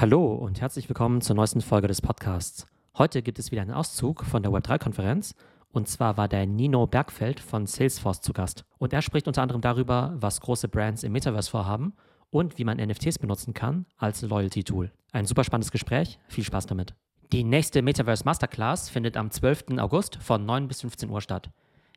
[0.00, 2.68] Hallo und herzlich willkommen zur neuesten Folge des Podcasts.
[2.96, 5.34] Heute gibt es wieder einen Auszug von der Web3-Konferenz
[5.72, 8.64] und zwar war der Nino Bergfeld von Salesforce zu Gast.
[8.78, 11.94] Und er spricht unter anderem darüber, was große Brands im Metaverse vorhaben
[12.30, 14.92] und wie man NFTs benutzen kann als Loyalty-Tool.
[15.10, 16.94] Ein super spannendes Gespräch, viel Spaß damit.
[17.32, 19.78] Die nächste Metaverse Masterclass findet am 12.
[19.78, 21.50] August von 9 bis 15 Uhr statt.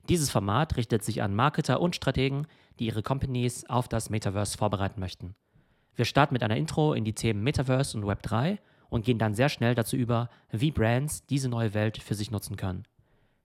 [0.10, 2.48] Dieses Format richtet sich an Marketer und Strategen,
[2.80, 5.36] die ihre Companies auf das Metaverse vorbereiten möchten.
[5.96, 8.60] Wir starten mit einer Intro in die Themen Metaverse und Web3
[8.90, 12.58] und gehen dann sehr schnell dazu über, wie Brands diese neue Welt für sich nutzen
[12.58, 12.84] können.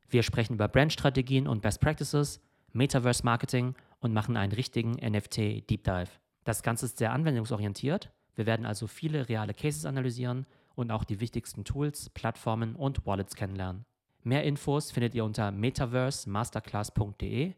[0.09, 2.41] Wir sprechen über Brandstrategien und Best Practices,
[2.73, 6.11] Metaverse Marketing und machen einen richtigen NFT Deep Dive.
[6.45, 8.13] Das Ganze ist sehr anwendungsorientiert.
[8.37, 13.35] Wir werden also viele reale Cases analysieren und auch die wichtigsten Tools, Plattformen und Wallets
[13.35, 13.85] kennenlernen.
[14.23, 17.55] Mehr Infos findet ihr unter metaversemasterclass.de,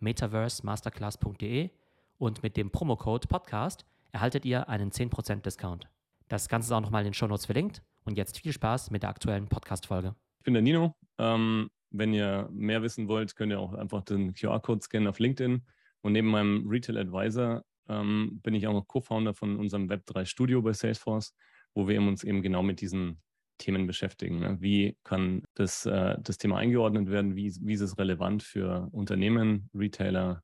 [0.00, 1.70] metaversemasterclass.de
[2.18, 5.88] und mit dem Promocode Podcast erhaltet ihr einen 10% Discount.
[6.28, 9.10] Das Ganze ist auch nochmal in den Shownotes verlinkt und jetzt viel Spaß mit der
[9.10, 10.14] aktuellen Podcast-Folge.
[10.38, 10.94] Ich bin der Nino.
[11.18, 15.64] Ähm, wenn ihr mehr wissen wollt, könnt ihr auch einfach den QR-Code scannen auf LinkedIn.
[16.02, 20.62] Und neben meinem Retail Advisor ähm, bin ich auch noch Co-Founder von unserem Web3 Studio
[20.62, 21.34] bei Salesforce,
[21.74, 23.20] wo wir uns eben genau mit diesen
[23.58, 24.38] Themen beschäftigen.
[24.38, 24.56] Ne?
[24.60, 27.34] Wie kann das, äh, das Thema eingeordnet werden?
[27.34, 30.42] Wie, wie ist es relevant für Unternehmen, Retailer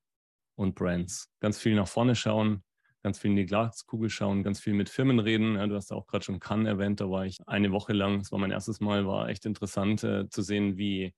[0.57, 1.31] und Brands?
[1.41, 2.63] Ganz viel nach vorne schauen,
[3.05, 5.57] ganz viel in die Glaskugel schauen, ganz viel mit Firmen reden.
[5.57, 8.33] Ja, du hast auch gerade schon Cannes erwähnt, da war ich eine Woche lang, das
[8.33, 11.13] war mein erstes Mal, war echt interessant äh, zu sehen, wie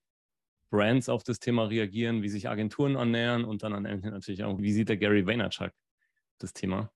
[0.70, 4.58] Brands auf das Thema reagieren, wie sich Agenturen annähern und dann am Ende natürlich auch,
[4.58, 5.70] wie sieht der Gary Vaynerchuk
[6.38, 6.90] das Thema.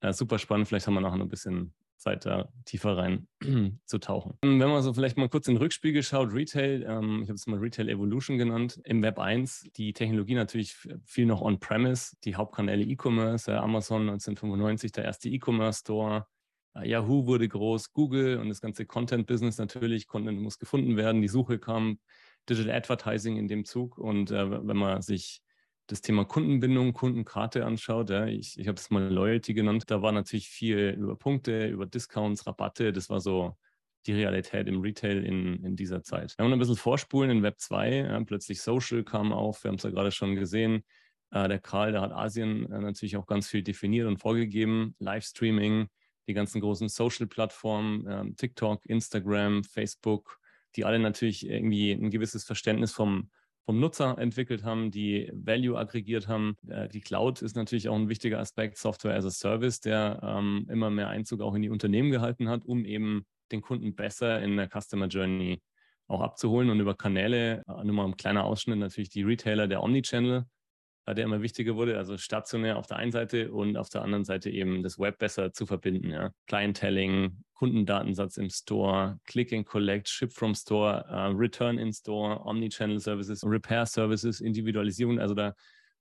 [0.00, 1.72] Äh, super spannend, vielleicht haben wir nachher noch ein bisschen
[2.02, 3.28] Zeit, da tiefer rein
[3.86, 4.36] zu tauchen.
[4.42, 7.46] Wenn man so vielleicht mal kurz in den Rückspiegel schaut, Retail, ähm, ich habe es
[7.46, 12.82] mal Retail Evolution genannt, im Web 1, die Technologie natürlich viel noch on-premise, die Hauptkanäle
[12.82, 16.26] E-Commerce, äh, Amazon 1995, der erste E-Commerce-Store,
[16.74, 21.28] äh, Yahoo wurde groß, Google und das ganze Content-Business natürlich, Content muss gefunden werden, die
[21.28, 21.98] Suche kam,
[22.48, 25.42] Digital Advertising in dem Zug und äh, wenn man sich
[25.86, 30.12] das Thema Kundenbindung, Kundenkarte anschaut, ja, ich, ich habe es mal Loyalty genannt, da war
[30.12, 33.56] natürlich viel über Punkte, über Discounts, Rabatte, das war so
[34.06, 36.36] die Realität im Retail in, in dieser Zeit.
[36.36, 39.76] Wir haben ein bisschen vorspulen in Web 2, ja, plötzlich Social kam auf, wir haben
[39.76, 40.84] es ja gerade schon gesehen.
[41.30, 45.88] Äh, der Karl, der hat Asien äh, natürlich auch ganz viel definiert und vorgegeben, Livestreaming,
[46.28, 50.38] die ganzen großen Social-Plattformen, äh, TikTok, Instagram, Facebook,
[50.76, 53.30] die alle natürlich irgendwie ein gewisses Verständnis vom
[53.64, 56.56] vom Nutzer entwickelt haben, die Value aggregiert haben.
[56.68, 60.66] Äh, die Cloud ist natürlich auch ein wichtiger Aspekt, Software as a Service, der ähm,
[60.70, 64.56] immer mehr Einzug auch in die Unternehmen gehalten hat, um eben den Kunden besser in
[64.56, 65.60] der Customer Journey
[66.08, 69.82] auch abzuholen und über Kanäle, äh, nur mal ein kleiner Ausschnitt, natürlich die Retailer, der
[69.82, 70.44] Omnichannel,
[71.06, 74.50] der immer wichtiger wurde, also stationär auf der einen Seite und auf der anderen Seite
[74.50, 76.10] eben das Web besser zu verbinden.
[76.10, 76.32] Ja.
[76.46, 83.00] Clientelling, Kundendatensatz im Store, Click and Collect, Ship from Store, uh, Return in Store, Omnichannel
[83.00, 85.18] Services, Repair Services, Individualisierung.
[85.18, 85.54] Also da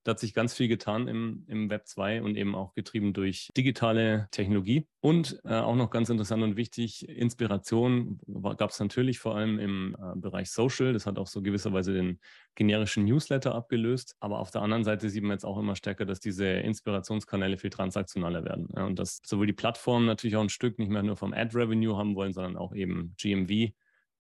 [0.03, 3.49] da hat sich ganz viel getan im, im Web 2 und eben auch getrieben durch
[3.55, 4.87] digitale Technologie.
[4.99, 8.19] Und äh, auch noch ganz interessant und wichtig, Inspiration
[8.57, 10.93] gab es natürlich vor allem im äh, Bereich Social.
[10.93, 12.19] Das hat auch so gewisserweise den
[12.55, 14.15] generischen Newsletter abgelöst.
[14.19, 17.69] Aber auf der anderen Seite sieht man jetzt auch immer stärker, dass diese Inspirationskanäle viel
[17.69, 18.69] transaktionaler werden.
[18.75, 21.95] Ja, und dass sowohl die Plattformen natürlich auch ein Stück nicht mehr nur vom Ad-Revenue
[21.97, 23.71] haben wollen, sondern auch eben GMV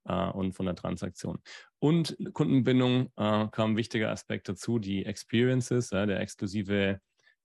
[0.05, 1.39] äh, und von der Transaktion.
[1.79, 6.99] Und Kundenbindung äh, kam ein wichtiger Aspekt dazu, die Experiences, äh, der exklusive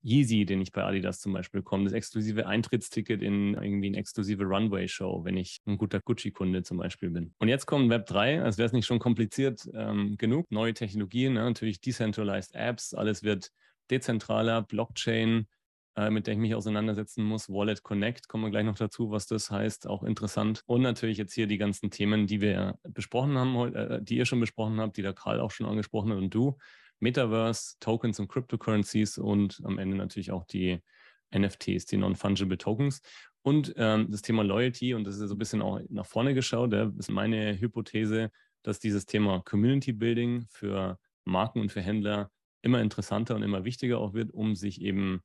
[0.06, 4.45] Yeezy, den ich bei Adidas zum Beispiel bekomme, das exklusive Eintrittsticket in irgendwie eine exklusive
[4.45, 7.34] Runway-Show, wenn ich ein guter Gucci-Kunde zum Beispiel bin.
[7.39, 10.50] Und jetzt kommt Web 3, als wäre es nicht schon kompliziert ähm, genug.
[10.50, 11.41] Neue Technologien, ne?
[11.41, 13.50] natürlich decentralized Apps, alles wird
[13.91, 15.49] dezentraler, Blockchain,
[15.97, 17.49] äh, mit der ich mich auseinandersetzen muss.
[17.49, 20.62] Wallet Connect, kommen wir gleich noch dazu, was das heißt, auch interessant.
[20.67, 24.41] Und natürlich jetzt hier die ganzen Themen, die wir besprochen haben, äh, die ihr schon
[24.41, 26.57] besprochen habt, die der Karl auch schon angesprochen hat und du.
[26.99, 30.81] Metaverse, Tokens und Cryptocurrencies und am Ende natürlich auch die
[31.34, 33.01] NFTs, die Non-Fungible Tokens.
[33.43, 36.72] Und ähm, das Thema Loyalty, und das ist so ein bisschen auch nach vorne geschaut,
[36.72, 38.31] ja, ist meine Hypothese,
[38.63, 42.31] dass dieses Thema Community Building für Marken und für Händler
[42.63, 45.22] immer interessanter und immer wichtiger auch wird, um sich eben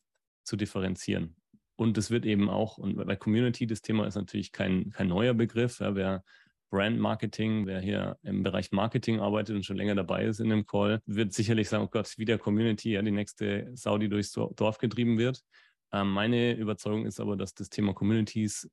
[0.52, 1.38] zu differenzieren.
[1.78, 5.34] Und es wird eben auch, und bei Community, das Thema ist natürlich kein, kein neuer
[5.34, 5.80] Begriff.
[5.80, 6.26] Ja, wer
[6.70, 10.66] Brand Marketing, wer hier im Bereich Marketing arbeitet und schon länger dabei ist in dem
[10.66, 15.18] Call, wird sicherlich sagen, oh Gott, wieder Community, ja, die nächste Saudi durchs Dorf getrieben
[15.18, 15.42] wird.
[15.94, 18.70] Ähm, meine Überzeugung ist aber, dass das Thema Communities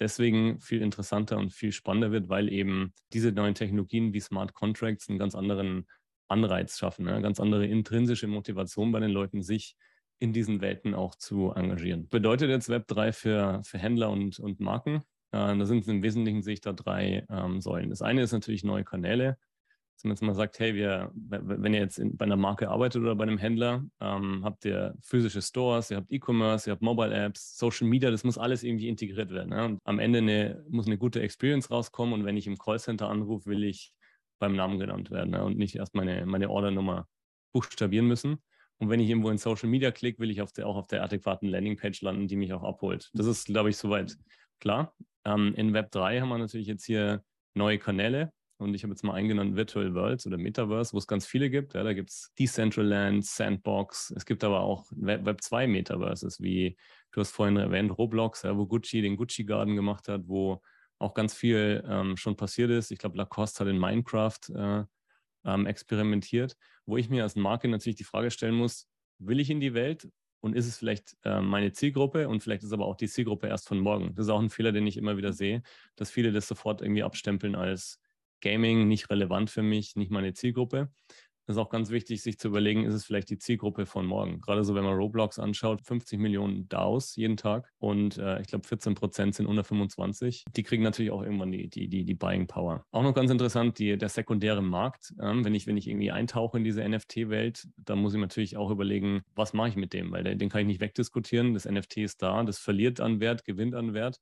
[0.00, 5.08] deswegen viel interessanter und viel spannender wird, weil eben diese neuen Technologien wie Smart Contracts
[5.08, 5.86] einen ganz anderen
[6.26, 9.76] Anreiz schaffen, eine ganz andere intrinsische Motivation bei den Leuten, sich
[10.22, 12.08] in diesen Welten auch zu engagieren.
[12.08, 14.96] Bedeutet jetzt Web 3 für, für Händler und, und Marken?
[15.32, 17.90] Äh, da sind im Wesentlichen sich da drei ähm, Säulen.
[17.90, 19.36] Das eine ist natürlich neue Kanäle
[20.02, 23.02] dass man jetzt mal sagt, hey, wir, wenn ihr jetzt in, bei einer Marke arbeitet
[23.02, 27.14] oder bei einem Händler, ähm, habt ihr physische Stores, ihr habt E-Commerce, ihr habt Mobile
[27.14, 29.50] Apps, Social Media, das muss alles irgendwie integriert werden.
[29.50, 29.64] Ne?
[29.64, 33.46] Und am Ende eine, muss eine gute Experience rauskommen und wenn ich im Callcenter anrufe,
[33.46, 33.92] will ich
[34.40, 35.44] beim Namen genannt werden ne?
[35.44, 37.06] und nicht erst meine, meine Ordernummer
[37.52, 38.42] buchstabieren müssen.
[38.78, 41.02] Und wenn ich irgendwo in Social Media klicke, will ich auf der, auch auf der
[41.04, 43.10] adäquaten Landingpage landen, die mich auch abholt.
[43.14, 44.16] Das ist, glaube ich, soweit
[44.60, 44.94] klar.
[45.24, 47.22] Ähm, in Web 3 haben wir natürlich jetzt hier
[47.54, 48.32] neue Kanäle,
[48.62, 51.74] und ich habe jetzt mal eingenannt Virtual Worlds oder Metaverse, wo es ganz viele gibt.
[51.74, 54.12] Ja, da gibt es Decentraland, Sandbox.
[54.16, 56.76] Es gibt aber auch Web 2 Metaverses, wie
[57.10, 60.62] du hast vorhin erwähnt, Roblox, ja, wo Gucci den Gucci Garden gemacht hat, wo
[60.98, 62.92] auch ganz viel ähm, schon passiert ist.
[62.92, 64.84] Ich glaube, Lacoste hat in Minecraft äh,
[65.44, 66.56] ähm, experimentiert,
[66.86, 70.08] wo ich mir als Marke natürlich die Frage stellen muss, will ich in die Welt
[70.40, 73.68] und ist es vielleicht äh, meine Zielgruppe und vielleicht ist aber auch die Zielgruppe erst
[73.68, 74.14] von morgen.
[74.14, 75.62] Das ist auch ein Fehler, den ich immer wieder sehe,
[75.96, 78.00] dass viele das sofort irgendwie abstempeln als
[78.40, 80.90] Gaming nicht relevant für mich, nicht meine Zielgruppe.
[81.46, 84.40] Ist auch ganz wichtig, sich zu überlegen, ist es vielleicht die Zielgruppe von morgen?
[84.40, 88.66] Gerade so, wenn man Roblox anschaut, 50 Millionen DAOs jeden Tag und äh, ich glaube
[88.66, 90.44] 14 Prozent sind unter 25.
[90.54, 92.84] Die kriegen natürlich auch irgendwann die, die, die, die Buying Power.
[92.92, 95.12] Auch noch ganz interessant, die, der sekundäre Markt.
[95.20, 98.70] Ähm, wenn, ich, wenn ich irgendwie eintauche in diese NFT-Welt, dann muss ich natürlich auch
[98.70, 100.12] überlegen, was mache ich mit dem?
[100.12, 101.54] Weil den kann ich nicht wegdiskutieren.
[101.54, 104.18] Das NFT ist da, das verliert an Wert, gewinnt an Wert.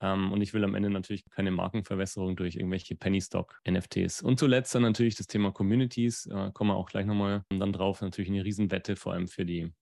[0.00, 4.22] Ähm, und ich will am Ende natürlich keine Markenverwässerung durch irgendwelche Penny-Stock-NFTs.
[4.22, 8.00] Und zuletzt dann natürlich das Thema Communities, äh, kommen wir auch gleich nochmal dann drauf.
[8.00, 9.72] Natürlich eine Riesenwette, vor allem für die,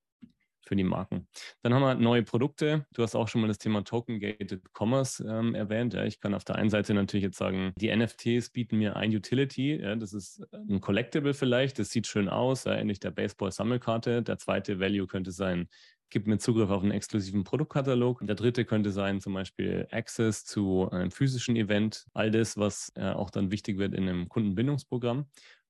[0.63, 1.29] für die Marken.
[1.63, 2.87] Dann haben wir neue Produkte.
[2.93, 5.95] Du hast auch schon mal das Thema Token-Gated Commerce ähm, erwähnt.
[5.95, 9.15] Ja, ich kann auf der einen Seite natürlich jetzt sagen, die NFTs bieten mir ein
[9.15, 9.77] Utility.
[9.81, 11.79] Ja, das ist ein Collectible vielleicht.
[11.79, 14.23] Das sieht schön aus, ja, ähnlich der Baseball-Sammelkarte.
[14.23, 15.69] Der zweite Value könnte sein,
[16.11, 18.21] gibt mir Zugriff auf einen exklusiven Produktkatalog.
[18.27, 22.07] Der dritte könnte sein zum Beispiel Access zu einem physischen Event.
[22.15, 25.27] All das, was äh, auch dann wichtig wird in einem Kundenbindungsprogramm.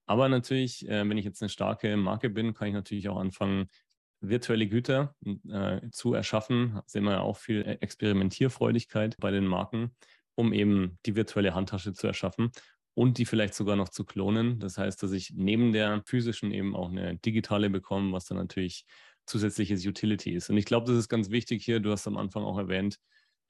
[0.07, 3.69] Aber natürlich, äh, wenn ich jetzt eine starke Marke bin, kann ich natürlich auch anfangen,
[4.21, 5.15] virtuelle Güter
[5.49, 6.73] äh, zu erschaffen.
[6.75, 9.95] Da sehen wir ja auch viel Experimentierfreudigkeit bei den Marken,
[10.35, 12.51] um eben die virtuelle Handtasche zu erschaffen
[12.95, 14.59] und die vielleicht sogar noch zu klonen.
[14.59, 18.87] Das heißt, dass ich neben der physischen eben auch eine digitale bekomme, was dann natürlich
[19.29, 20.51] zusätzliches Utility ist.
[20.51, 21.81] Und ich glaube, das ist ganz wichtig hier.
[21.81, 22.99] Du hast am Anfang auch erwähnt,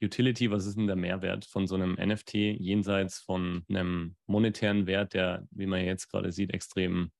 [0.01, 5.13] Utility, was ist denn der Mehrwert von so einem NFT jenseits von einem monetären Wert,
[5.13, 7.11] der, wie man jetzt gerade sieht, extrem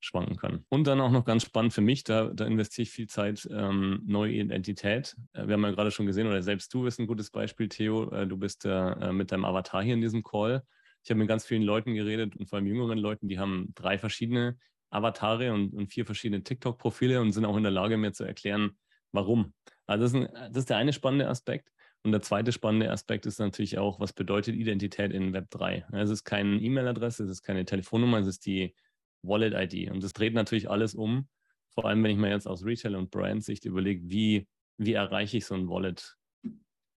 [0.00, 0.64] schwanken kann.
[0.68, 4.02] Und dann auch noch ganz spannend für mich, da, da investiere ich viel Zeit, ähm,
[4.04, 5.14] neue Identität.
[5.32, 8.10] Äh, wir haben ja gerade schon gesehen, oder selbst du bist ein gutes Beispiel, Theo.
[8.10, 10.64] Äh, du bist äh, mit deinem Avatar hier in diesem Call.
[11.04, 13.98] Ich habe mit ganz vielen Leuten geredet und vor allem jüngeren Leuten, die haben drei
[13.98, 14.56] verschiedene
[14.92, 18.76] Avatare und, und vier verschiedene TikTok-Profile und sind auch in der Lage, mir zu erklären,
[19.12, 19.54] warum.
[19.86, 21.70] Also das ist, ein, das ist der eine spannende Aspekt.
[22.04, 25.86] Und der zweite spannende Aspekt ist natürlich auch, was bedeutet Identität in Web 3?
[25.92, 28.74] Es ist keine E-Mail-Adresse, es ist keine Telefonnummer, es ist die
[29.22, 29.90] Wallet-ID.
[29.90, 31.28] Und das dreht natürlich alles um.
[31.70, 34.48] Vor allem, wenn ich mir jetzt aus Retail- und Brand-Sicht überlege, wie,
[34.78, 36.16] wie erreiche ich so ein Wallet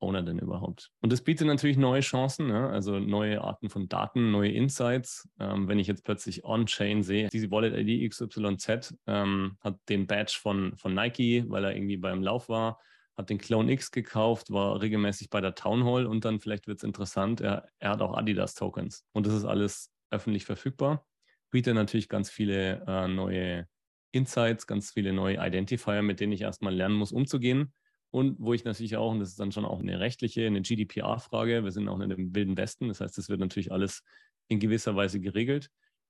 [0.00, 0.90] Owner denn überhaupt?
[1.00, 2.68] Und das bietet natürlich neue Chancen, ne?
[2.68, 5.28] also neue Arten von Daten, neue Insights.
[5.38, 10.76] Ähm, wenn ich jetzt plötzlich On-Chain sehe, diese Wallet-ID XYZ ähm, hat den Badge von,
[10.76, 12.80] von Nike, weil er irgendwie beim Lauf war,
[13.16, 16.78] hat den Clone X gekauft, war regelmäßig bei der Town Hall und dann vielleicht wird
[16.78, 19.04] es interessant, er, er hat auch Adidas-Tokens.
[19.12, 21.06] Und das ist alles öffentlich verfügbar.
[21.50, 23.68] Bietet natürlich ganz viele äh, neue
[24.10, 27.72] Insights, ganz viele neue Identifier, mit denen ich erstmal lernen muss, umzugehen.
[28.14, 31.64] Und wo ich natürlich auch, und das ist dann schon auch eine rechtliche, eine GDPR-Frage,
[31.64, 34.04] wir sind auch in dem wilden Westen, das heißt, das wird natürlich alles
[34.46, 35.68] in gewisser Weise geregelt.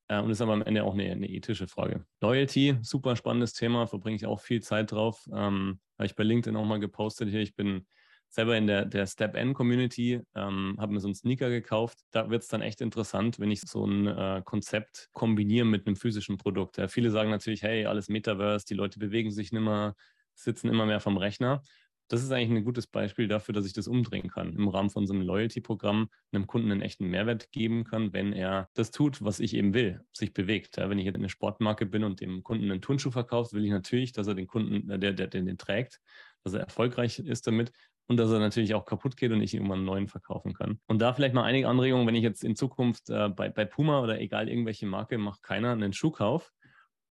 [0.09, 2.05] Äh, und ist aber am Ende auch eine, eine, ethische Frage.
[2.21, 5.27] Loyalty, super spannendes Thema, verbringe ich auch viel Zeit drauf.
[5.33, 7.41] Ähm, habe ich bei LinkedIn auch mal gepostet hier.
[7.41, 7.87] Ich bin
[8.29, 12.01] selber in der, der Step-N-Community, ähm, habe mir so einen Sneaker gekauft.
[12.11, 15.97] Da wird es dann echt interessant, wenn ich so ein äh, Konzept kombiniere mit einem
[15.97, 16.77] physischen Produkt.
[16.77, 19.95] Ja, viele sagen natürlich, hey, alles Metaverse, die Leute bewegen sich nicht mehr,
[20.35, 21.63] sitzen immer mehr vom Rechner
[22.09, 24.55] das ist eigentlich ein gutes Beispiel dafür, dass ich das umdrehen kann.
[24.55, 28.69] Im Rahmen von so einem Loyalty-Programm einem Kunden einen echten Mehrwert geben kann, wenn er
[28.75, 30.77] das tut, was ich eben will, sich bewegt.
[30.77, 33.71] Ja, wenn ich jetzt eine Sportmarke bin und dem Kunden einen Turnschuh verkauft, will ich
[33.71, 36.01] natürlich, dass er den Kunden, äh, der, der, der den trägt,
[36.43, 37.73] dass er erfolgreich ist damit
[38.07, 40.79] und dass er natürlich auch kaputt geht und ich irgendwann einen neuen verkaufen kann.
[40.87, 44.03] Und da vielleicht mal einige Anregungen, wenn ich jetzt in Zukunft äh, bei, bei Puma
[44.03, 46.53] oder egal irgendwelche Marke macht keiner einen Schuhkauf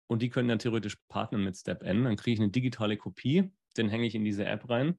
[0.05, 3.51] und die können ja theoretisch partnern mit Step N, dann kriege ich eine digitale Kopie
[3.77, 4.97] den hänge ich in diese App rein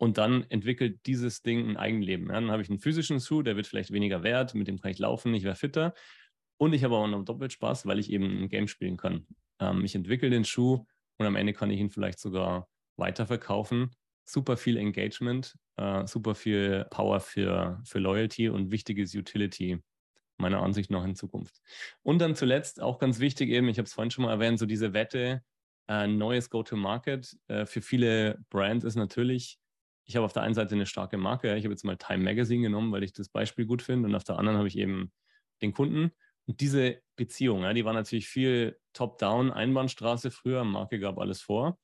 [0.00, 2.28] und dann entwickelt dieses Ding ein Eigenleben.
[2.28, 4.90] Ja, dann habe ich einen physischen Schuh, der wird vielleicht weniger wert, mit dem kann
[4.90, 5.94] ich laufen, ich werde fitter.
[6.56, 9.26] Und ich habe auch noch doppelt Spaß, weil ich eben ein Game spielen kann.
[9.60, 10.86] Ähm, ich entwickle den Schuh
[11.18, 13.90] und am Ende kann ich ihn vielleicht sogar weiterverkaufen,
[14.24, 19.82] super viel Engagement, äh, super viel Power für, für Loyalty und wichtiges Utility
[20.38, 21.60] meiner Ansicht nach in Zukunft.
[22.02, 24.66] Und dann zuletzt auch ganz wichtig eben, ich habe es vorhin schon mal erwähnt, so
[24.66, 25.42] diese Wette,
[25.90, 29.58] äh, neues Go-to-Market äh, für viele Brands ist natürlich,
[30.06, 32.62] ich habe auf der einen Seite eine starke Marke, ich habe jetzt mal Time Magazine
[32.62, 35.12] genommen, weil ich das Beispiel gut finde und auf der anderen habe ich eben
[35.60, 36.12] den Kunden.
[36.46, 41.76] Und diese Beziehung, die war natürlich viel Top-Down, Einbahnstraße früher, Marke gab alles vor.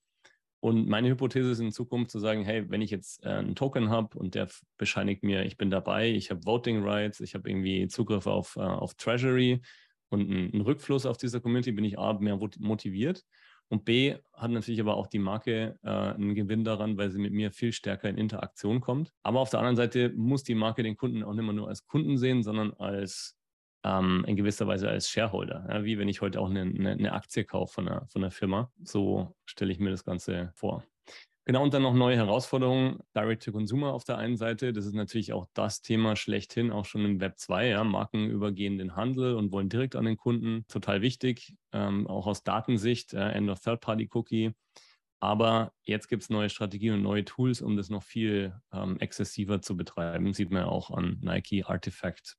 [0.61, 3.91] Und meine Hypothese ist in Zukunft zu sagen, hey, wenn ich jetzt äh, einen Token
[3.91, 4.49] habe und der
[4.79, 8.95] bescheinigt mir, ich bin dabei, ich habe Voting Rights, ich habe irgendwie Zugriff auf, auf
[8.95, 9.61] Treasury
[10.11, 13.25] und einen, Rückfluss auf dieser Community, bin ich A, mehr motiviert.
[13.69, 17.33] Und B, hat natürlich aber auch die Marke äh, einen Gewinn daran, weil sie mit
[17.33, 19.13] mir viel stärker in Interaktion kommt.
[19.23, 21.85] Aber auf der anderen Seite muss die Marke den Kunden auch nicht mehr nur als
[21.87, 23.37] Kunden sehen, sondern als
[23.83, 25.67] ähm, in gewisser Weise als Shareholder.
[25.69, 28.31] Ja, wie wenn ich heute auch eine, eine, eine Aktie kaufe von einer, von einer
[28.31, 28.71] Firma.
[28.85, 30.85] So stelle ich mir das Ganze vor.
[31.49, 32.99] Genau, und dann noch neue Herausforderungen.
[33.15, 34.73] Direct-to-Consumer auf der einen Seite.
[34.73, 37.69] Das ist natürlich auch das Thema schlechthin, auch schon im Web 2.
[37.69, 37.85] Ja.
[37.85, 40.65] Marken übergehen den Handel und wollen direkt an den Kunden.
[40.67, 44.55] Total wichtig, ähm, auch aus Datensicht, äh, End of Third-Party-Cookie.
[45.21, 49.63] Aber jetzt gibt es neue Strategien und neue Tools, um das noch viel ähm, exzessiver
[49.63, 50.35] zu betreiben.
[50.35, 52.37] Sieht man ja auch an Nike Artifact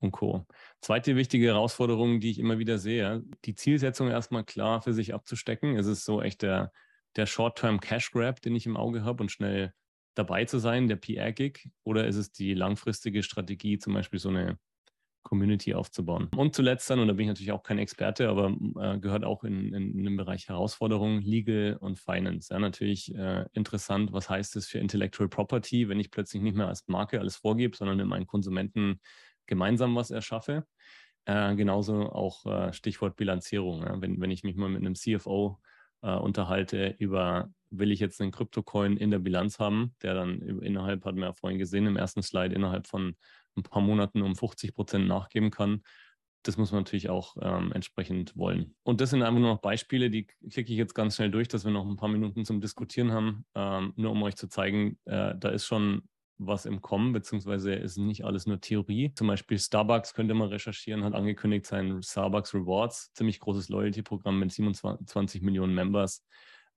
[0.00, 0.44] und Co.
[0.80, 5.76] Zweite wichtige Herausforderung, die ich immer wieder sehe, die Zielsetzung erstmal klar für sich abzustecken.
[5.76, 6.72] Es ist so echt der,
[7.16, 9.72] der Short-Term Cash Grab, den ich im Auge habe und schnell
[10.14, 14.58] dabei zu sein, der PR-Gig, oder ist es die langfristige Strategie, zum Beispiel so eine
[15.22, 16.28] Community aufzubauen.
[16.34, 19.44] Und zuletzt dann, und da bin ich natürlich auch kein Experte, aber äh, gehört auch
[19.44, 22.52] in, in, in, den Bereich Herausforderungen, Legal und Finance.
[22.52, 26.68] Ja, natürlich äh, interessant, was heißt es für Intellectual Property, wenn ich plötzlich nicht mehr
[26.68, 29.00] als Marke alles vorgebe, sondern in meinen Konsumenten
[29.46, 30.66] gemeinsam was erschaffe.
[31.26, 33.82] Äh, genauso auch äh, Stichwort Bilanzierung.
[33.82, 34.00] Ja?
[34.00, 35.60] Wenn, wenn ich mich mal mit einem CFO
[36.02, 41.04] äh, unterhalte über, will ich jetzt einen Kryptocoin in der Bilanz haben, der dann innerhalb,
[41.04, 43.16] hatten wir ja vorhin gesehen im ersten Slide, innerhalb von
[43.56, 45.82] ein paar Monaten um 50 Prozent nachgeben kann.
[46.42, 48.74] Das muss man natürlich auch ähm, entsprechend wollen.
[48.82, 51.64] Und das sind einfach nur noch Beispiele, die klicke ich jetzt ganz schnell durch, dass
[51.64, 55.34] wir noch ein paar Minuten zum Diskutieren haben, ähm, nur um euch zu zeigen, äh,
[55.36, 56.08] da ist schon
[56.42, 59.12] was im Kommen, beziehungsweise ist nicht alles nur Theorie.
[59.14, 64.50] Zum Beispiel Starbucks könnte man recherchieren, hat angekündigt, sein Starbucks Rewards, ziemlich großes Loyalty-Programm mit
[64.50, 66.24] 27 Millionen Members,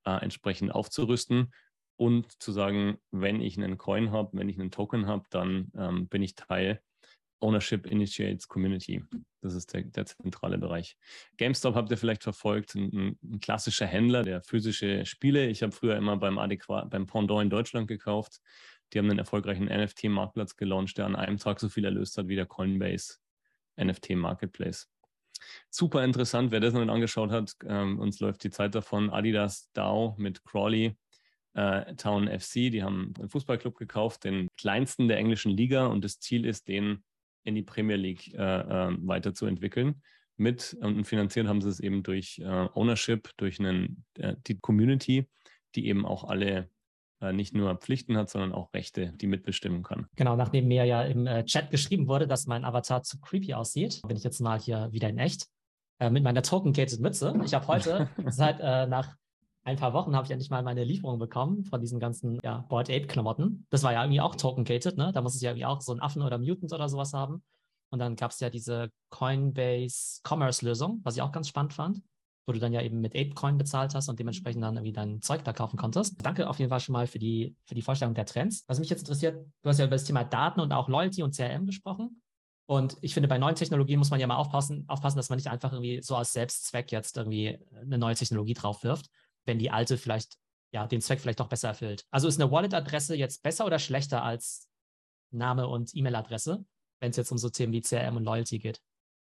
[0.05, 1.53] äh, entsprechend aufzurüsten
[1.95, 6.07] und zu sagen, wenn ich einen Coin habe, wenn ich einen Token habe, dann ähm,
[6.09, 6.81] bin ich Teil
[7.39, 9.03] Ownership Initiates Community.
[9.41, 10.97] Das ist der, der zentrale Bereich.
[11.37, 15.47] GameStop habt ihr vielleicht verfolgt, ein, ein klassischer Händler, der physische Spiele.
[15.47, 18.39] Ich habe früher immer beim Adäquat, beim Pendant in Deutschland gekauft.
[18.93, 22.35] Die haben einen erfolgreichen NFT-Marktplatz gelauncht, der an einem Tag so viel erlöst hat wie
[22.35, 23.17] der Coinbase
[23.77, 24.87] NFT-Marketplace.
[25.69, 29.09] Super interessant, wer das noch nicht angeschaut hat, ähm, uns läuft die Zeit davon.
[29.09, 30.95] Adidas DAO mit Crawley,
[31.53, 36.19] äh, Town FC, die haben einen Fußballclub gekauft, den kleinsten der englischen Liga und das
[36.19, 37.03] Ziel ist, den
[37.43, 40.01] in die Premier League äh, äh, weiterzuentwickeln.
[40.35, 45.29] Mit und finanziert haben sie es eben durch äh, Ownership, durch einen, äh, die Community,
[45.75, 46.69] die eben auch alle
[47.31, 50.07] nicht nur Pflichten hat, sondern auch Rechte, die mitbestimmen kann.
[50.15, 54.01] Genau, nachdem mir ja im äh, Chat geschrieben wurde, dass mein Avatar zu creepy aussieht,
[54.07, 55.47] bin ich jetzt mal hier wieder in echt
[55.99, 57.39] äh, mit meiner Token-Gated Mütze.
[57.45, 59.15] Ich habe heute seit äh, nach
[59.63, 62.89] ein paar Wochen habe ich endlich mal meine Lieferung bekommen von diesen ganzen ja, Board
[62.89, 63.65] Ape Klamotten.
[63.69, 65.11] Das war ja irgendwie auch Token-Gated, ne?
[65.13, 67.43] Da muss es ja irgendwie auch so einen Affen oder Mutant oder sowas haben.
[67.89, 72.01] Und dann gab es ja diese Coinbase Commerce Lösung, was ich auch ganz spannend fand
[72.45, 75.43] wo du dann ja eben mit ApeCoin bezahlt hast und dementsprechend dann irgendwie dein Zeug
[75.43, 76.15] da kaufen konntest.
[76.25, 78.65] Danke auf jeden Fall schon mal für die, für die Vorstellung der Trends.
[78.67, 81.35] Was mich jetzt interessiert, du hast ja über das Thema Daten und auch Loyalty und
[81.35, 82.21] CRM gesprochen.
[82.65, 85.49] Und ich finde, bei neuen Technologien muss man ja mal aufpassen, aufpassen, dass man nicht
[85.49, 89.09] einfach irgendwie so als Selbstzweck jetzt irgendwie eine neue Technologie drauf wirft,
[89.45, 90.37] wenn die alte vielleicht,
[90.71, 92.05] ja, den Zweck vielleicht doch besser erfüllt.
[92.09, 94.69] Also ist eine Wallet-Adresse jetzt besser oder schlechter als
[95.31, 96.65] Name und E-Mail-Adresse,
[96.99, 98.81] wenn es jetzt um so Themen wie CRM und Loyalty geht?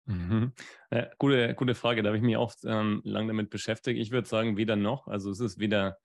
[0.06, 0.52] Mhm.
[0.90, 2.02] Äh, gute, gute Frage.
[2.02, 4.00] Da habe ich mich auch ähm, lange damit beschäftigt.
[4.00, 5.08] Ich würde sagen, weder noch.
[5.08, 5.98] Also es ist weder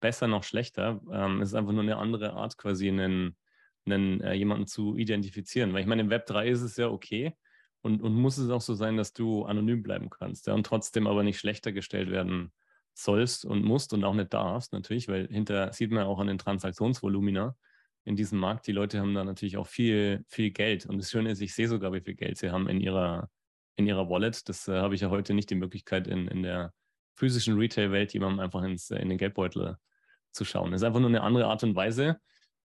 [0.00, 1.00] besser noch schlechter.
[1.12, 3.36] Ähm, es ist einfach nur eine andere Art, quasi einen,
[3.84, 5.72] einen äh, jemanden zu identifizieren.
[5.72, 7.34] Weil ich meine, im Web 3 ist es ja okay
[7.82, 11.06] und, und muss es auch so sein, dass du anonym bleiben kannst ja, und trotzdem
[11.06, 12.52] aber nicht schlechter gestellt werden
[12.94, 16.38] sollst und musst und auch nicht darfst, natürlich, weil hinter sieht man auch an den
[16.38, 17.56] Transaktionsvolumina
[18.04, 20.86] in diesem Markt, die Leute haben da natürlich auch viel, viel Geld.
[20.86, 23.28] Und das Schöne ist, ich sehe sogar, wie viel Geld sie haben in ihrer
[23.78, 24.48] in ihrer Wallet.
[24.48, 26.72] Das äh, habe ich ja heute nicht die Möglichkeit in, in der
[27.14, 29.76] physischen Retail-Welt jemandem einfach ins, äh, in den Geldbeutel
[30.32, 30.72] zu schauen.
[30.72, 32.18] Das ist einfach nur eine andere Art und Weise.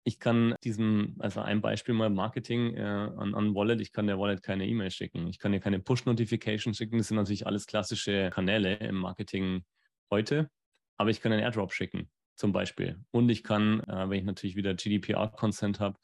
[0.04, 4.20] Ich kann diesem, also ein Beispiel mal Marketing äh, an, an Wallet, ich kann der
[4.20, 5.28] Wallet keine E-Mail schicken.
[5.28, 6.98] Ich kann ihr keine Push-Notification schicken.
[6.98, 9.64] Das sind natürlich alles klassische Kanäle im Marketing
[10.12, 10.50] heute.
[10.98, 12.10] Aber ich kann einen Airdrop schicken.
[12.36, 13.00] zum Beispiel.
[13.12, 16.00] Und ich kann, äh, wenn ich natürlich wieder GDPR-Consent habe,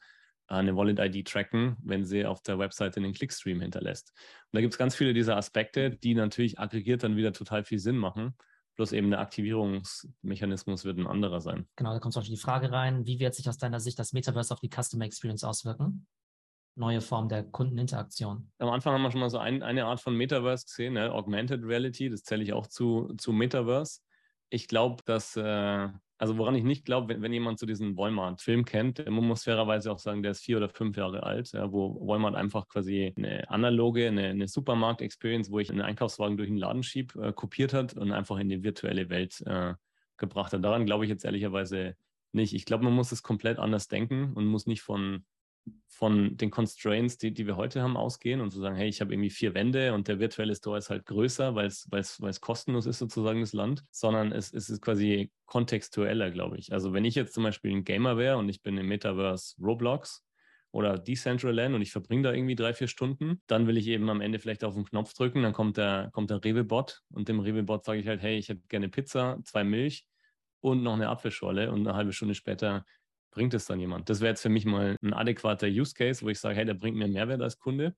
[0.50, 4.12] eine Wallet-ID tracken, wenn sie auf der Webseite einen Clickstream hinterlässt.
[4.16, 7.78] Und da gibt es ganz viele dieser Aspekte, die natürlich aggregiert dann wieder total viel
[7.78, 8.36] Sinn machen.
[8.76, 11.68] Bloß eben der Aktivierungsmechanismus wird ein anderer sein.
[11.76, 14.12] Genau, da kommt zum Beispiel die Frage rein, wie wird sich aus deiner Sicht das
[14.12, 16.06] Metaverse auf die Customer Experience auswirken?
[16.76, 18.50] Neue Form der Kundeninteraktion.
[18.58, 21.12] Am Anfang haben wir schon mal so ein, eine Art von Metaverse gesehen, ne?
[21.12, 24.00] Augmented Reality, das zähle ich auch zu, zu Metaverse.
[24.48, 25.88] Ich glaube, dass äh,
[26.20, 29.90] also woran ich nicht glaube, wenn, wenn, jemand so diesen Walmart-Film kennt, man muss fairerweise
[29.90, 33.48] auch sagen, der ist vier oder fünf Jahre alt, ja, wo Walmart einfach quasi eine
[33.48, 37.94] analoge, eine, eine Supermarkt-Experience, wo ich einen Einkaufswagen durch den Laden schieb, äh, kopiert hat
[37.94, 39.72] und einfach in die virtuelle Welt äh,
[40.18, 40.62] gebracht hat.
[40.62, 41.96] Daran glaube ich jetzt ehrlicherweise
[42.32, 42.52] nicht.
[42.52, 45.24] Ich glaube, man muss es komplett anders denken und muss nicht von
[45.88, 49.12] von den Constraints, die, die wir heute haben, ausgehen und zu sagen, hey, ich habe
[49.12, 53.40] irgendwie vier Wände und der virtuelle Store ist halt größer, weil es kostenlos ist sozusagen
[53.40, 56.72] das Land, sondern es, es ist quasi kontextueller, glaube ich.
[56.72, 60.24] Also wenn ich jetzt zum Beispiel ein Gamer wäre und ich bin im Metaverse Roblox,
[60.72, 64.20] oder Decentraland und ich verbringe da irgendwie drei, vier Stunden, dann will ich eben am
[64.20, 67.84] Ende vielleicht auf den Knopf drücken, dann kommt der, kommt der Rewe-Bot und dem Rewe-Bot
[67.84, 70.06] sage ich halt, hey, ich hätte gerne Pizza, zwei Milch
[70.60, 72.84] und noch eine Apfelschorle und eine halbe Stunde später
[73.30, 74.08] bringt es dann jemand?
[74.10, 76.74] Das wäre jetzt für mich mal ein adäquater Use Case, wo ich sage, hey, der
[76.74, 77.94] bringt mir Mehrwert als Kunde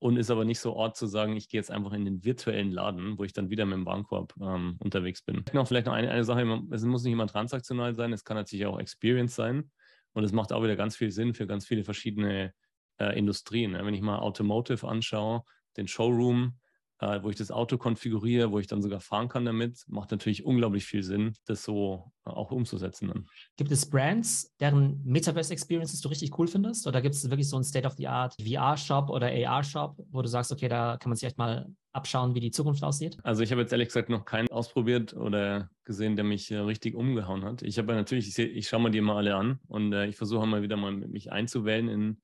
[0.00, 2.72] und ist aber nicht so Ort zu sagen, ich gehe jetzt einfach in den virtuellen
[2.72, 5.44] Laden, wo ich dann wieder mit dem Warenkorb ähm, unterwegs bin.
[5.52, 8.66] Noch vielleicht noch eine, eine Sache, es muss nicht immer transaktional sein, es kann natürlich
[8.66, 9.70] auch Experience sein
[10.12, 12.52] und es macht auch wieder ganz viel Sinn für ganz viele verschiedene
[12.98, 13.74] äh, Industrien.
[13.74, 15.42] Wenn ich mal Automotive anschaue,
[15.76, 16.58] den Showroom,
[17.00, 20.44] äh, wo ich das Auto konfiguriere, wo ich dann sogar fahren kann damit, macht natürlich
[20.44, 23.08] unglaublich viel Sinn, das so äh, auch umzusetzen.
[23.08, 23.26] Dann.
[23.56, 26.86] Gibt es Brands, deren Metaverse-Experiences du richtig cool findest?
[26.86, 30.98] Oder gibt es wirklich so einen State-of-the-Art VR-Shop oder AR-Shop, wo du sagst, okay, da
[30.98, 33.16] kann man sich echt mal abschauen, wie die Zukunft aussieht?
[33.22, 36.94] Also ich habe jetzt ehrlich gesagt noch keinen ausprobiert oder gesehen, der mich äh, richtig
[36.94, 37.62] umgehauen hat.
[37.62, 40.46] Ich habe natürlich, ich, ich schaue mir die mal alle an und äh, ich versuche
[40.46, 42.20] mal wieder mal mich einzuwählen in,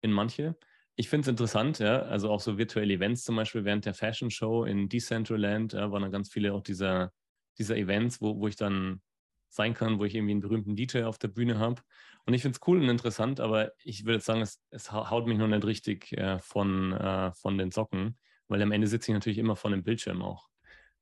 [0.00, 0.56] in manche.
[0.94, 2.02] Ich finde es interessant, ja.
[2.02, 6.02] Also auch so virtuelle Events zum Beispiel während der Fashion Show in Decentraland ja, waren
[6.02, 7.12] da ganz viele auch dieser,
[7.58, 9.00] dieser Events, wo, wo ich dann
[9.48, 11.82] sein kann, wo ich irgendwie einen berühmten DJ auf der Bühne habe.
[12.24, 15.38] Und ich finde es cool und interessant, aber ich würde sagen, es, es haut mich
[15.38, 19.38] noch nicht richtig äh, von, äh, von den Socken, weil am Ende sitze ich natürlich
[19.38, 20.48] immer vor einem Bildschirm auch.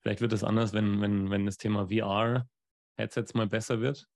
[0.01, 4.09] Vielleicht wird es anders, wenn, wenn, wenn das Thema VR-Headsets mal besser wird.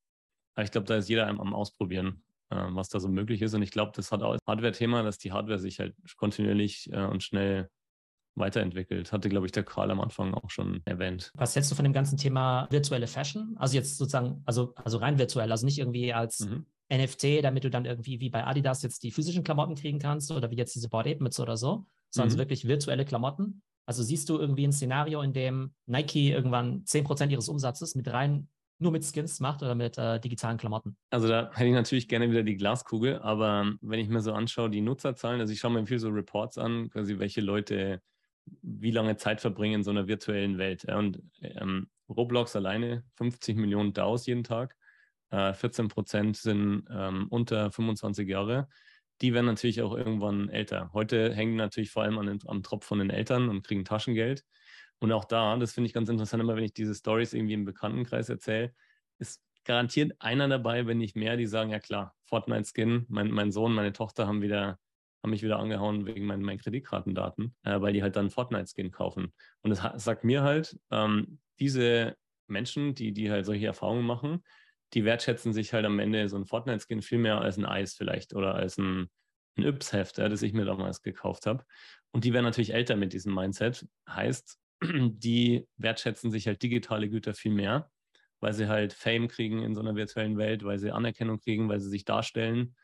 [0.55, 2.25] Aber ich glaube, da ist jeder am Ausprobieren.
[2.51, 3.55] Ähm, was da so möglich ist.
[3.55, 7.05] Und ich glaube, das hat auch das Hardware-Thema, dass die Hardware sich halt kontinuierlich äh,
[7.05, 7.71] und schnell
[8.37, 9.13] weiterentwickelt.
[9.13, 11.31] Hatte, glaube ich, der Karl am Anfang auch schon erwähnt.
[11.35, 13.55] Was hältst du von dem ganzen Thema virtuelle Fashion?
[13.59, 16.67] Also jetzt sozusagen, also, also rein virtuell, also nicht irgendwie als mhm.
[16.93, 20.51] NFT, damit du dann irgendwie wie bei Adidas jetzt die physischen Klamotten kriegen kannst oder
[20.51, 22.39] wie jetzt diese Board Ape Mütze oder so, sondern mhm.
[22.39, 23.63] wirklich virtuelle Klamotten.
[23.87, 28.49] Also siehst du irgendwie ein Szenario, in dem Nike irgendwann 10% ihres Umsatzes mit rein
[28.79, 30.97] nur mit Skins macht oder mit äh, digitalen Klamotten?
[31.11, 34.71] Also da hätte ich natürlich gerne wieder die Glaskugel, aber wenn ich mir so anschaue,
[34.71, 38.01] die Nutzerzahlen, also ich schaue mir viel so Reports an, quasi welche Leute
[38.63, 40.85] wie lange Zeit verbringen in so einer virtuellen Welt.
[40.85, 44.77] Und ähm, Roblox alleine 50 Millionen DAOs jeden Tag,
[45.31, 48.69] äh, 14 Prozent sind ähm, unter 25 Jahre.
[49.21, 50.91] Die werden natürlich auch irgendwann älter.
[50.93, 54.45] Heute hängen natürlich vor allem an am Tropf von den Eltern und kriegen Taschengeld.
[55.01, 57.65] Und auch da, das finde ich ganz interessant, immer wenn ich diese Stories irgendwie im
[57.65, 58.75] Bekanntenkreis erzähle,
[59.19, 63.73] ist garantiert einer dabei, wenn nicht mehr, die sagen, ja klar, Fortnite-Skin, mein, mein Sohn,
[63.73, 64.79] meine Tochter haben wieder
[65.25, 69.33] haben mich wieder angehauen wegen meinen, meinen Kreditkartendaten, äh, weil die halt dann Fortnite-Skin kaufen.
[69.63, 72.15] Und das sagt mir halt, ähm, diese
[72.47, 74.45] Menschen, die, die halt solche Erfahrungen machen,
[74.93, 78.35] die wertschätzen sich halt am Ende so ein Fortnite-Skin viel mehr als ein Eis vielleicht
[78.35, 79.09] oder als ein,
[79.57, 81.65] ein Yps-Heft, ja, das ich mir damals gekauft habe.
[82.13, 83.89] Und die werden natürlich älter mit diesem Mindset.
[84.07, 87.91] Heißt, die wertschätzen sich halt digitale Güter viel mehr,
[88.41, 91.81] weil sie halt Fame kriegen in so einer virtuellen Welt, weil sie Anerkennung kriegen, weil
[91.81, 92.77] sie sich darstellen.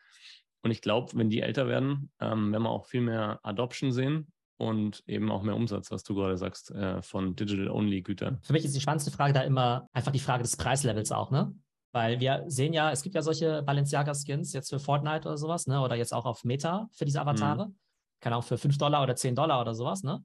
[0.63, 4.33] Und ich glaube, wenn die älter werden, ähm, werden wir auch viel mehr Adoption sehen
[4.59, 8.41] und eben auch mehr Umsatz, was du gerade sagst, äh, von Digital-Only-Gütern.
[8.43, 11.55] Für mich ist die spannendste Frage da immer einfach die Frage des Preislevels auch, ne?
[11.93, 15.81] Weil wir sehen ja, es gibt ja solche Balenciaga-Skins jetzt für Fortnite oder sowas, ne?
[15.81, 17.69] Oder jetzt auch auf Meta für diese Avatare.
[17.69, 17.77] Mhm.
[18.21, 20.23] Kann auch für 5 Dollar oder 10 Dollar oder sowas, ne?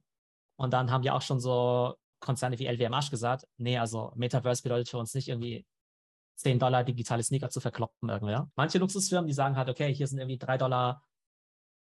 [0.56, 4.88] Und dann haben ja auch schon so Konzerne wie LVMH gesagt, nee, also Metaverse bedeutet
[4.88, 5.66] für uns nicht irgendwie
[6.36, 8.50] 10 Dollar digitale Sneaker zu verkloppen irgendwer.
[8.56, 11.02] Manche Luxusfirmen, die sagen halt, okay, hier sind irgendwie 3 Dollar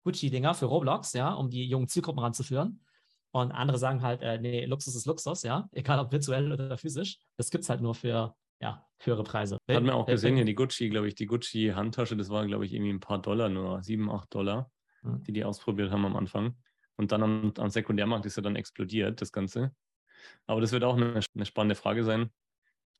[0.03, 2.83] Gucci-Dinger für Roblox, ja, um die jungen Zielgruppen ranzuführen.
[3.31, 7.19] Und andere sagen halt, äh, nee, Luxus ist Luxus, ja, egal ob virtuell oder physisch.
[7.37, 9.57] Das gibt es halt nur für ja, höhere Preise.
[9.69, 12.73] Hat man auch gesehen hier, die Gucci, glaube ich, die Gucci-Handtasche, das war, glaube ich,
[12.73, 15.23] irgendwie ein paar Dollar nur, 7, 8 Dollar, hm.
[15.23, 16.57] die die ausprobiert haben am Anfang.
[17.01, 19.73] Und dann am, am Sekundärmarkt ist ja dann explodiert, das Ganze.
[20.45, 22.29] Aber das wird auch eine, eine spannende Frage sein.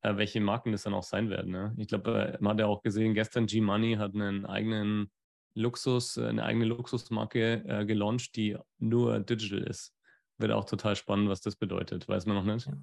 [0.02, 1.52] äh, welche Marken das dann auch sein werden.
[1.52, 1.74] Ne?
[1.78, 5.12] Ich glaube, man hat ja auch gesehen, gestern G-Money hat einen eigenen
[5.54, 9.94] Luxus, eine eigene Luxusmarke äh, gelauncht, die nur digital ist.
[10.38, 12.08] Wird auch total spannend, was das bedeutet.
[12.08, 12.68] Weiß man noch nicht.
[12.68, 12.74] Ja.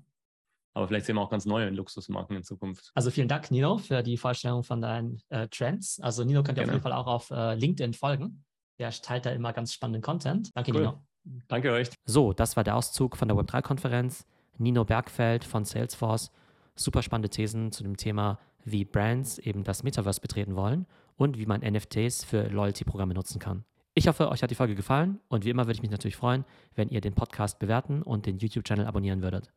[0.74, 2.92] Aber vielleicht sehen wir auch ganz neue Luxusmarken in Zukunft.
[2.94, 5.98] Also vielen Dank, Nino, für die Vorstellung von deinen äh, Trends.
[6.00, 6.72] Also Nino könnt ihr Gerne.
[6.72, 8.44] auf jeden Fall auch auf äh, LinkedIn folgen.
[8.78, 10.54] Der teilt da immer ganz spannenden Content.
[10.54, 10.80] Danke, cool.
[10.80, 11.07] Nino.
[11.48, 11.88] Danke euch.
[12.04, 14.26] So, das war der Auszug von der Web3-Konferenz.
[14.58, 16.30] Nino Bergfeld von Salesforce.
[16.74, 20.86] Super spannende Thesen zu dem Thema, wie Brands eben das Metaverse betreten wollen
[21.16, 23.64] und wie man NFTs für Loyalty-Programme nutzen kann.
[23.94, 26.44] Ich hoffe, euch hat die Folge gefallen und wie immer würde ich mich natürlich freuen,
[26.76, 29.50] wenn ihr den Podcast bewerten und den YouTube-Channel abonnieren würdet.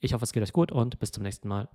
[0.00, 1.68] Ich hoffe, es geht euch gut und bis zum nächsten Mal.